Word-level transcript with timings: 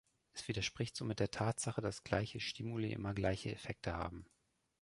Es 0.33 0.47
widerspricht 0.47 0.97
somit 0.97 1.19
der 1.19 1.29
Tatsache, 1.29 1.79
dass 1.79 2.03
gleiche 2.03 2.39
Stimuli 2.39 2.91
immer 2.91 3.13
gleiche 3.13 3.51
Effekte 3.51 3.93
haben. 3.93 4.25